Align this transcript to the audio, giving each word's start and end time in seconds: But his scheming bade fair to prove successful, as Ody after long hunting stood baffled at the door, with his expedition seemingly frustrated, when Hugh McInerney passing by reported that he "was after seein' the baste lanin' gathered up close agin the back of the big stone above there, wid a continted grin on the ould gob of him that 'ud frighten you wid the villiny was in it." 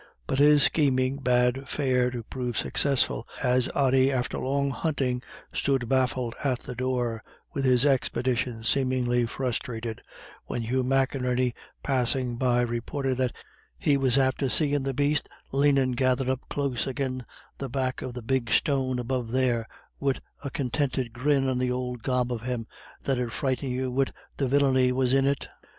But 0.25 0.39
his 0.39 0.63
scheming 0.63 1.17
bade 1.17 1.69
fair 1.69 2.09
to 2.09 2.23
prove 2.23 2.57
successful, 2.57 3.27
as 3.43 3.69
Ody 3.75 4.11
after 4.11 4.39
long 4.39 4.71
hunting 4.71 5.21
stood 5.53 5.87
baffled 5.87 6.33
at 6.43 6.57
the 6.61 6.73
door, 6.73 7.23
with 7.53 7.65
his 7.65 7.85
expedition 7.85 8.63
seemingly 8.63 9.27
frustrated, 9.27 10.01
when 10.45 10.63
Hugh 10.63 10.83
McInerney 10.83 11.53
passing 11.83 12.35
by 12.35 12.61
reported 12.61 13.17
that 13.17 13.35
he 13.77 13.95
"was 13.95 14.17
after 14.17 14.49
seein' 14.49 14.81
the 14.81 14.93
baste 14.95 15.29
lanin' 15.51 15.91
gathered 15.91 16.29
up 16.29 16.41
close 16.49 16.87
agin 16.87 17.23
the 17.59 17.69
back 17.69 18.01
of 18.01 18.15
the 18.15 18.23
big 18.23 18.49
stone 18.49 18.97
above 18.97 19.31
there, 19.31 19.67
wid 19.99 20.19
a 20.43 20.49
continted 20.49 21.13
grin 21.13 21.47
on 21.47 21.59
the 21.59 21.69
ould 21.69 22.01
gob 22.01 22.33
of 22.33 22.41
him 22.41 22.65
that 23.03 23.19
'ud 23.19 23.31
frighten 23.31 23.69
you 23.69 23.91
wid 23.91 24.11
the 24.37 24.47
villiny 24.47 24.91
was 24.91 25.13
in 25.13 25.27
it." 25.27 25.47